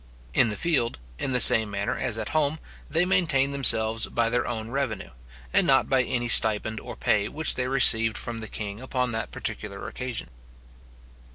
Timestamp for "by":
4.07-4.31, 5.89-6.01